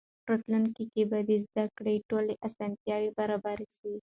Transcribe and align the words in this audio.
په 0.25 0.27
راتلونکي 0.31 0.85
کې 0.93 1.03
به 1.09 1.19
د 1.29 1.31
زده 1.45 1.65
کړې 1.77 1.95
ټولې 2.09 2.33
اسانتیاوې 2.47 3.09
برابرې 3.19 3.67
سي. 3.77 3.93